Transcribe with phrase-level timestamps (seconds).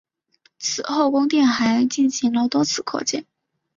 [0.57, 3.27] 此后宫殿还进行了多次扩建。